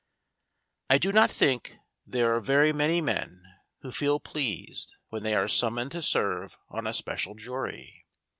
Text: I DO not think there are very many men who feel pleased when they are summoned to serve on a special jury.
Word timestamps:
I 0.89 0.97
DO 0.97 1.11
not 1.11 1.29
think 1.29 1.77
there 2.07 2.35
are 2.35 2.39
very 2.41 2.73
many 2.73 3.01
men 3.01 3.43
who 3.81 3.91
feel 3.91 4.19
pleased 4.19 4.95
when 5.09 5.21
they 5.21 5.35
are 5.35 5.47
summoned 5.47 5.91
to 5.91 6.01
serve 6.01 6.57
on 6.69 6.87
a 6.87 6.93
special 6.95 7.35
jury. 7.35 8.07